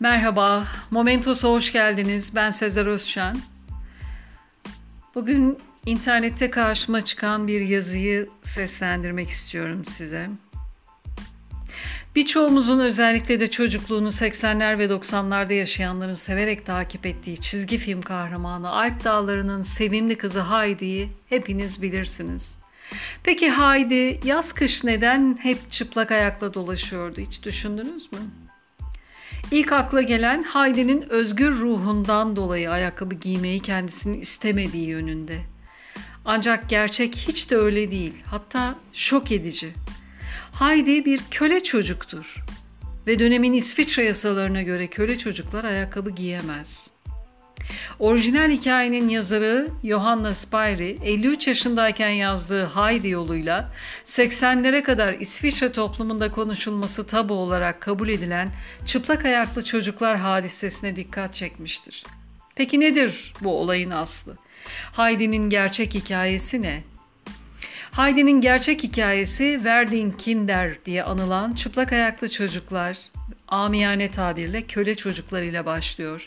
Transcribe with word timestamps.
Merhaba, 0.00 0.66
Momentos'a 0.90 1.48
hoş 1.48 1.72
geldiniz. 1.72 2.34
Ben 2.34 2.50
Sezer 2.50 2.86
Özşen. 2.86 3.36
Bugün 5.14 5.58
internette 5.86 6.50
karşıma 6.50 7.00
çıkan 7.00 7.46
bir 7.46 7.60
yazıyı 7.60 8.28
seslendirmek 8.42 9.28
istiyorum 9.28 9.84
size. 9.84 10.30
Birçoğumuzun 12.16 12.80
özellikle 12.80 13.40
de 13.40 13.50
çocukluğunu 13.50 14.08
80'ler 14.08 14.78
ve 14.78 14.86
90'larda 14.86 15.52
yaşayanların 15.52 16.12
severek 16.12 16.66
takip 16.66 17.06
ettiği 17.06 17.40
çizgi 17.40 17.78
film 17.78 18.02
kahramanı 18.02 18.70
Alp 18.70 19.04
Dağları'nın 19.04 19.62
sevimli 19.62 20.18
kızı 20.18 20.42
Heidi'yi 20.42 21.08
hepiniz 21.28 21.82
bilirsiniz. 21.82 22.58
Peki 23.24 23.50
Heidi 23.50 24.20
yaz 24.24 24.52
kış 24.52 24.84
neden 24.84 25.38
hep 25.42 25.70
çıplak 25.70 26.10
ayakla 26.10 26.54
dolaşıyordu 26.54 27.20
hiç 27.20 27.42
düşündünüz 27.42 28.12
mü? 28.12 28.18
İlk 29.50 29.72
akla 29.72 30.02
gelen 30.02 30.42
Heidi'nin 30.42 31.10
özgür 31.10 31.54
ruhundan 31.54 32.36
dolayı 32.36 32.70
ayakkabı 32.70 33.14
giymeyi 33.14 33.60
kendisinin 33.60 34.20
istemediği 34.20 34.86
yönünde. 34.86 35.38
Ancak 36.24 36.68
gerçek 36.68 37.14
hiç 37.16 37.50
de 37.50 37.56
öyle 37.56 37.90
değil. 37.90 38.14
Hatta 38.26 38.74
şok 38.92 39.32
edici. 39.32 39.72
Heidi 40.58 41.04
bir 41.04 41.20
köle 41.30 41.60
çocuktur 41.60 42.44
ve 43.06 43.18
dönemin 43.18 43.52
İsviçre 43.52 44.04
yasalarına 44.04 44.62
göre 44.62 44.86
köle 44.86 45.18
çocuklar 45.18 45.64
ayakkabı 45.64 46.10
giyemez. 46.10 46.95
Orijinal 47.98 48.50
hikayenin 48.50 49.08
yazarı 49.08 49.68
Johanna 49.84 50.34
Spyri 50.34 50.98
53 51.02 51.46
yaşındayken 51.46 52.08
yazdığı 52.08 52.66
Heidi 52.66 53.08
yoluyla 53.08 53.72
80'lere 54.04 54.82
kadar 54.82 55.12
İsviçre 55.12 55.72
toplumunda 55.72 56.30
konuşulması 56.30 57.06
tabu 57.06 57.34
olarak 57.34 57.80
kabul 57.80 58.08
edilen 58.08 58.50
çıplak 58.86 59.24
ayaklı 59.24 59.64
çocuklar 59.64 60.16
hadisesine 60.16 60.96
dikkat 60.96 61.34
çekmiştir. 61.34 62.04
Peki 62.54 62.80
nedir 62.80 63.32
bu 63.40 63.60
olayın 63.60 63.90
aslı? 63.90 64.36
Heidi'nin 64.92 65.50
gerçek 65.50 65.94
hikayesi 65.94 66.62
ne? 66.62 66.82
Heidi'nin 67.96 68.40
gerçek 68.40 68.82
hikayesi 68.82 69.64
Verdin 69.64 70.10
Kinder 70.10 70.84
diye 70.84 71.04
anılan 71.04 71.52
çıplak 71.52 71.92
ayaklı 71.92 72.28
çocuklar, 72.28 72.98
amiyane 73.48 74.10
tabirle 74.10 74.62
köle 74.62 74.94
çocuklarıyla 74.94 75.66
başlıyor. 75.66 76.26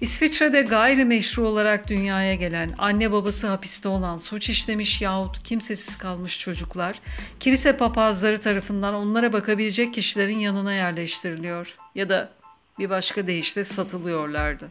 İsviçre'de 0.00 0.62
gayrimeşru 0.62 1.48
olarak 1.48 1.88
dünyaya 1.88 2.34
gelen, 2.34 2.70
anne 2.78 3.12
babası 3.12 3.46
hapiste 3.48 3.88
olan, 3.88 4.16
suç 4.16 4.48
işlemiş 4.48 5.00
yahut 5.00 5.42
kimsesiz 5.42 5.98
kalmış 5.98 6.38
çocuklar, 6.38 7.00
kilise 7.40 7.76
papazları 7.76 8.40
tarafından 8.40 8.94
onlara 8.94 9.32
bakabilecek 9.32 9.94
kişilerin 9.94 10.38
yanına 10.38 10.72
yerleştiriliyor 10.72 11.76
ya 11.94 12.08
da 12.08 12.32
bir 12.78 12.90
başka 12.90 13.26
deyişle 13.26 13.64
satılıyorlardı. 13.64 14.68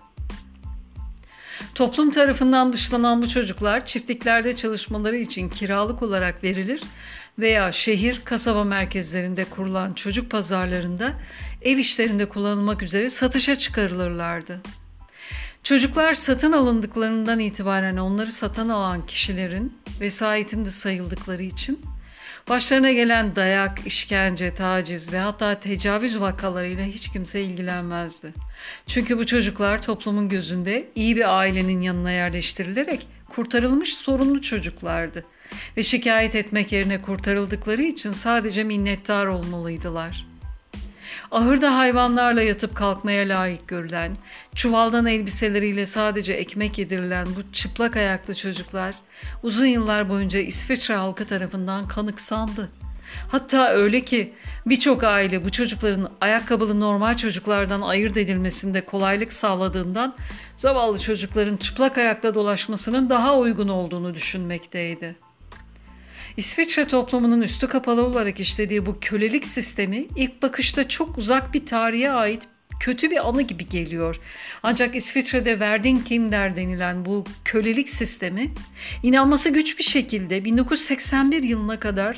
Toplum 1.75 2.11
tarafından 2.11 2.73
dışlanan 2.73 3.21
bu 3.21 3.29
çocuklar 3.29 3.85
çiftliklerde 3.85 4.55
çalışmaları 4.55 5.17
için 5.17 5.49
kiralık 5.49 6.01
olarak 6.01 6.43
verilir 6.43 6.81
veya 7.39 7.71
şehir, 7.71 8.21
kasaba 8.25 8.63
merkezlerinde 8.63 9.43
kurulan 9.43 9.93
çocuk 9.93 10.31
pazarlarında 10.31 11.13
ev 11.61 11.77
işlerinde 11.77 12.29
kullanılmak 12.29 12.83
üzere 12.83 13.09
satışa 13.09 13.55
çıkarılırlardı. 13.55 14.61
Çocuklar 15.63 16.13
satın 16.13 16.51
alındıklarından 16.51 17.39
itibaren 17.39 17.97
onları 17.97 18.31
satın 18.31 18.69
alan 18.69 19.05
kişilerin 19.05 19.77
vesayetinde 19.99 20.69
sayıldıkları 20.69 21.43
için 21.43 21.79
başlarına 22.49 22.91
gelen 22.91 23.35
dayak, 23.35 23.87
işkence, 23.87 24.53
taciz 24.53 25.13
ve 25.13 25.19
hatta 25.19 25.59
tecavüz 25.59 26.19
vakalarıyla 26.19 26.85
hiç 26.85 27.11
kimse 27.11 27.41
ilgilenmezdi. 27.41 28.33
Çünkü 28.87 29.17
bu 29.17 29.25
çocuklar 29.25 29.81
toplumun 29.81 30.29
gözünde 30.29 30.87
iyi 30.95 31.15
bir 31.15 31.39
ailenin 31.39 31.81
yanına 31.81 32.11
yerleştirilerek 32.11 33.07
kurtarılmış 33.29 33.93
sorunlu 33.93 34.41
çocuklardı 34.41 35.25
ve 35.77 35.83
şikayet 35.83 36.35
etmek 36.35 36.71
yerine 36.71 37.01
kurtarıldıkları 37.01 37.81
için 37.81 38.11
sadece 38.11 38.63
minnettar 38.63 39.25
olmalıydılar.'' 39.25 40.30
Ahırda 41.31 41.77
hayvanlarla 41.77 42.41
yatıp 42.41 42.75
kalkmaya 42.75 43.29
layık 43.29 43.67
görülen, 43.67 44.11
çuvaldan 44.55 45.05
elbiseleriyle 45.05 45.85
sadece 45.85 46.33
ekmek 46.33 46.77
yedirilen 46.77 47.27
bu 47.35 47.53
çıplak 47.53 47.97
ayaklı 47.97 48.35
çocuklar 48.35 48.95
uzun 49.43 49.65
yıllar 49.65 50.09
boyunca 50.09 50.39
İsviçre 50.39 50.95
halkı 50.95 51.25
tarafından 51.25 51.87
kanıksandı. 51.87 52.69
Hatta 53.27 53.69
öyle 53.69 54.01
ki 54.01 54.33
birçok 54.65 55.03
aile 55.03 55.45
bu 55.45 55.49
çocukların 55.49 56.11
ayakkabılı 56.21 56.79
normal 56.79 57.17
çocuklardan 57.17 57.81
ayırt 57.81 58.17
edilmesinde 58.17 58.85
kolaylık 58.85 59.33
sağladığından 59.33 60.15
zavallı 60.55 60.99
çocukların 60.99 61.57
çıplak 61.57 61.97
ayakta 61.97 62.33
dolaşmasının 62.33 63.09
daha 63.09 63.37
uygun 63.37 63.67
olduğunu 63.67 64.13
düşünmekteydi. 64.13 65.15
İsviçre 66.37 66.87
toplumunun 66.87 67.41
üstü 67.41 67.67
kapalı 67.67 68.03
olarak 68.03 68.39
işlediği 68.39 68.85
bu 68.85 68.99
kölelik 69.01 69.47
sistemi 69.47 70.07
ilk 70.15 70.41
bakışta 70.41 70.87
çok 70.87 71.17
uzak 71.17 71.53
bir 71.53 71.65
tarihe 71.65 72.11
ait 72.11 72.47
kötü 72.79 73.11
bir 73.11 73.29
anı 73.29 73.41
gibi 73.41 73.69
geliyor. 73.69 74.19
Ancak 74.63 74.95
İsviçre'de 74.95 75.59
Verdinkinder 75.59 76.55
denilen 76.55 77.05
bu 77.05 77.23
kölelik 77.45 77.89
sistemi 77.89 78.53
inanması 79.03 79.49
güç 79.49 79.79
bir 79.79 79.83
şekilde 79.83 80.45
1981 80.45 81.43
yılına 81.43 81.79
kadar 81.79 82.17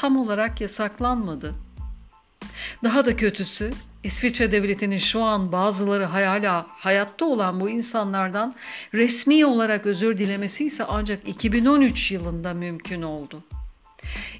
tam 0.00 0.16
olarak 0.16 0.60
yasaklanmadı. 0.60 1.54
Daha 2.84 3.06
da 3.06 3.16
kötüsü 3.16 3.70
İsviçre 4.04 4.52
devletinin 4.52 4.98
şu 4.98 5.22
an 5.22 5.52
bazıları 5.52 6.04
hala 6.04 6.66
hayatta 6.68 7.24
olan 7.24 7.60
bu 7.60 7.70
insanlardan 7.70 8.54
resmi 8.94 9.46
olarak 9.46 9.86
özür 9.86 10.18
dilemesi 10.18 10.64
ise 10.64 10.84
ancak 10.84 11.28
2013 11.28 12.12
yılında 12.12 12.54
mümkün 12.54 13.02
oldu. 13.02 13.44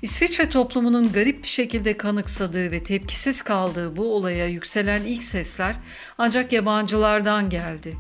İsviçre 0.03 0.51
toplumunun 0.51 1.13
garip 1.13 1.43
bir 1.43 1.49
şekilde 1.49 1.97
kanıksadığı 1.97 2.71
ve 2.71 2.83
tepkisiz 2.83 3.43
kaldığı 3.43 3.97
bu 3.97 4.15
olaya 4.15 4.49
yükselen 4.49 5.03
ilk 5.03 5.25
sesler 5.25 5.77
ancak 6.19 6.53
yabancılardan 6.53 7.51
geldi. 7.51 7.97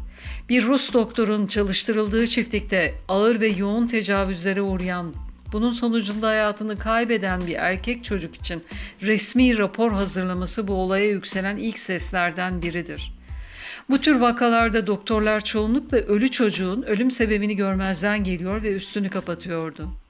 Bir 0.48 0.64
Rus 0.64 0.92
doktorun 0.92 1.46
çalıştırıldığı 1.46 2.26
çiftlikte 2.26 2.94
ağır 3.08 3.40
ve 3.40 3.48
yoğun 3.48 3.86
tecavüzlere 3.86 4.62
uğrayan 4.62 5.14
bunun 5.52 5.70
sonucunda 5.70 6.28
hayatını 6.28 6.78
kaybeden 6.78 7.46
bir 7.46 7.54
erkek 7.54 8.04
çocuk 8.04 8.34
için 8.34 8.64
resmi 9.02 9.58
rapor 9.58 9.92
hazırlaması 9.92 10.68
bu 10.68 10.74
olaya 10.74 11.10
yükselen 11.10 11.56
ilk 11.56 11.78
seslerden 11.78 12.62
biridir. 12.62 13.12
Bu 13.90 14.00
tür 14.00 14.20
vakalarda 14.20 14.86
doktorlar 14.86 15.44
çoğunlukla 15.44 15.98
ölü 15.98 16.30
çocuğun 16.30 16.82
ölüm 16.82 17.10
sebebini 17.10 17.56
görmezden 17.56 18.24
geliyor 18.24 18.62
ve 18.62 18.72
üstünü 18.72 19.10
kapatıyordu. 19.10 20.03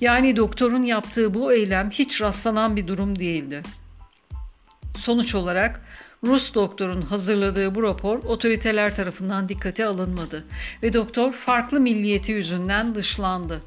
Yani 0.00 0.36
doktorun 0.36 0.82
yaptığı 0.82 1.34
bu 1.34 1.52
eylem 1.52 1.90
hiç 1.90 2.20
rastlanan 2.20 2.76
bir 2.76 2.86
durum 2.86 3.18
değildi. 3.18 3.62
Sonuç 4.96 5.34
olarak 5.34 5.80
Rus 6.24 6.54
doktorun 6.54 7.02
hazırladığı 7.02 7.74
bu 7.74 7.82
rapor 7.82 8.18
otoriteler 8.18 8.96
tarafından 8.96 9.48
dikkate 9.48 9.86
alınmadı 9.86 10.44
ve 10.82 10.92
doktor 10.92 11.32
farklı 11.32 11.80
milliyeti 11.80 12.32
yüzünden 12.32 12.94
dışlandı. 12.94 13.62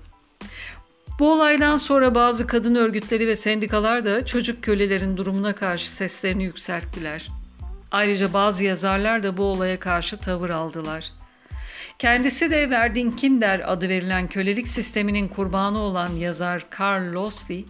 Bu 1.20 1.32
olaydan 1.32 1.78
sonra 1.78 2.16
bazı 2.16 2.48
kadın 2.48 2.76
örgütleri 2.76 3.28
ve 3.28 3.36
sendikalar 3.36 4.06
da 4.06 4.26
çocuk 4.26 4.64
kölelerin 4.64 5.18
durumuna 5.18 5.56
karşı 5.56 5.90
seslerini 5.90 6.44
yükselttiler. 6.44 7.28
Ayrıca 7.92 8.34
bazı 8.34 8.64
yazarlar 8.64 9.24
da 9.24 9.38
bu 9.38 9.44
olaya 9.44 9.80
karşı 9.80 10.18
tavır 10.18 10.50
aldılar. 10.50 11.12
Kendisi 12.00 12.52
de 12.52 12.70
Verdinkinder 12.70 13.72
adı 13.72 13.90
verilen 13.90 14.28
kölelik 14.28 14.68
sisteminin 14.68 15.28
kurbanı 15.28 15.80
olan 15.80 16.10
yazar 16.10 16.70
Karl 16.70 17.14
Losli, 17.14 17.66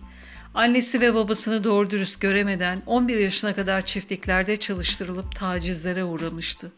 annesi 0.54 1.02
ve 1.02 1.14
babasını 1.14 1.64
doğru 1.64 1.90
dürüst 1.90 2.22
göremeden 2.22 2.82
11 2.86 3.20
yaşına 3.20 3.56
kadar 3.56 3.86
çiftliklerde 3.86 4.58
çalıştırılıp 4.58 5.36
tacizlere 5.36 6.04
uğramıştı. 6.04 6.72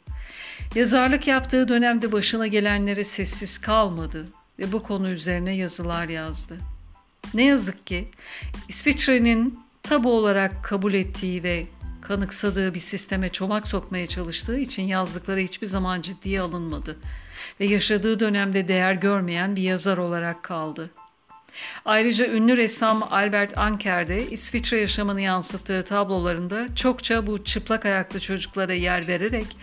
Yazarlık 0.76 1.28
yaptığı 1.28 1.68
dönemde 1.68 2.12
başına 2.12 2.48
gelenlere 2.48 3.04
sessiz 3.04 3.58
kalmadı 3.58 4.28
ve 4.60 4.72
bu 4.72 4.84
konu 4.84 5.10
üzerine 5.10 5.56
yazılar 5.56 6.10
yazdı. 6.10 6.58
Ne 7.34 7.44
yazık 7.44 7.88
ki 7.88 8.08
İsviçre'nin 8.68 9.60
tabu 9.84 10.12
olarak 10.12 10.64
kabul 10.64 10.94
ettiği 10.94 11.44
ve 11.44 11.68
kanıksadığı 12.08 12.74
bir 12.74 12.80
sisteme 12.80 13.30
çomak 13.30 13.68
sokmaya 13.68 14.08
çalıştığı 14.08 14.58
için 14.58 14.84
yazdıkları 14.84 15.40
hiçbir 15.40 15.68
zaman 15.68 16.02
ciddiye 16.02 16.42
alınmadı 16.42 16.98
ve 17.60 17.66
yaşadığı 17.66 18.20
dönemde 18.20 18.68
değer 18.68 18.94
görmeyen 18.94 19.56
bir 19.56 19.62
yazar 19.62 19.98
olarak 19.98 20.44
kaldı. 20.44 20.90
Ayrıca 21.86 22.28
ünlü 22.28 22.58
ressam 22.58 23.04
Albert 23.12 23.58
Anker 23.58 24.08
de 24.08 24.28
İsviçre 24.30 24.80
yaşamını 24.80 25.22
yansıttığı 25.22 25.84
tablolarında 25.84 26.76
çokça 26.76 27.28
bu 27.28 27.44
çıplak 27.44 27.86
ayaklı 27.86 28.20
çocuklara 28.20 28.74
yer 28.74 29.08
vererek 29.08 29.58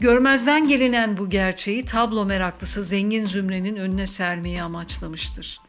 görmezden 0.00 0.68
gelinen 0.68 1.16
bu 1.16 1.30
gerçeği 1.30 1.84
tablo 1.84 2.24
meraklısı 2.24 2.84
zengin 2.84 3.24
zümrenin 3.24 3.76
önüne 3.76 4.06
sermeyi 4.06 4.62
amaçlamıştır. 4.62 5.60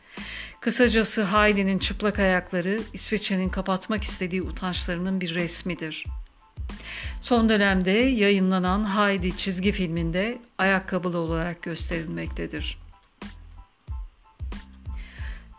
Kısacası 0.61 1.25
Heidi'nin 1.25 1.79
çıplak 1.79 2.19
ayakları 2.19 2.79
İsviçre'nin 2.93 3.49
kapatmak 3.49 4.03
istediği 4.03 4.41
utançlarının 4.41 5.21
bir 5.21 5.35
resmidir. 5.35 6.05
Son 7.21 7.49
dönemde 7.49 7.91
yayınlanan 7.91 8.97
Heidi 8.97 9.37
çizgi 9.37 9.71
filminde 9.71 10.41
ayakkabılı 10.57 11.17
olarak 11.17 11.61
gösterilmektedir. 11.61 12.77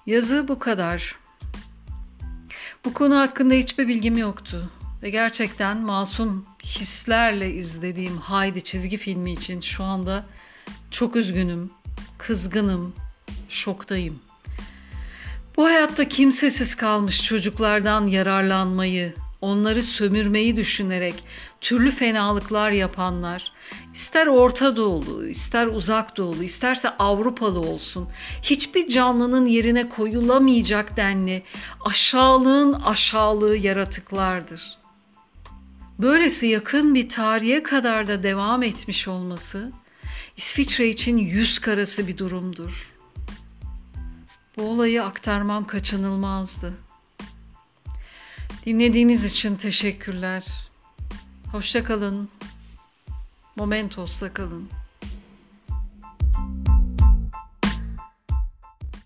Yazı 0.07 0.49
bu 0.49 0.59
kadar. 0.59 1.17
Bu 2.85 2.95
konu 2.95 3.19
hakkında 3.19 3.55
hiçbir 3.55 3.89
bilgim 3.89 4.19
yoktu 4.19 4.71
ve 5.03 5.11
gerçekten 5.11 5.77
masum 5.77 6.47
hislerle 6.65 7.55
izlediğim 7.55 8.19
Haydi 8.19 8.65
çizgi 8.65 8.97
filmi 8.97 9.33
için 9.33 9.61
şu 9.61 9.85
anda 9.85 10.27
çok 10.91 11.17
üzgünüm, 11.17 11.71
kızgınım, 12.19 12.95
şoktayım. 13.49 14.19
Bu 15.57 15.65
hayatta 15.65 16.09
kimsesiz 16.09 16.75
kalmış 16.75 17.25
çocuklardan 17.25 18.07
yararlanmayı, 18.07 19.15
onları 19.43 19.83
sömürmeyi 19.83 20.57
düşünerek 20.57 21.15
türlü 21.61 21.91
fenalıklar 21.91 22.71
yapanlar, 22.71 23.53
ister 23.95 24.27
Orta 24.27 24.77
Doğulu, 24.77 25.27
ister 25.27 25.67
Uzak 25.67 26.17
Doğulu, 26.17 26.43
isterse 26.43 26.89
Avrupalı 26.89 27.61
olsun, 27.61 28.09
hiçbir 28.43 28.89
canlının 28.89 29.47
yerine 29.47 29.89
koyulamayacak 29.89 30.97
denli 30.97 31.43
aşağılığın 31.85 32.73
aşağılığı 32.73 33.57
yaratıklardır. 33.57 34.79
Böylesi 35.99 36.47
yakın 36.47 36.95
bir 36.95 37.09
tarihe 37.09 37.63
kadar 37.63 38.07
da 38.07 38.23
devam 38.23 38.63
etmiş 38.63 39.09
olması 39.09 39.73
İsviçre 40.37 40.89
için 40.89 41.17
yüz 41.19 41.59
karası 41.59 42.09
bir 42.09 42.19
durumdur. 42.19 42.93
Bu 44.57 44.63
olayı 44.63 45.05
aktarmam 45.05 45.67
kaçınılmazdı. 45.67 46.75
Dinlediğiniz 48.67 49.25
için 49.25 49.57
teşekkürler. 49.57 50.45
Hoşça 51.53 51.85
kalın. 51.85 52.29
Momentos'ta 53.57 54.35
kalın. 54.35 54.69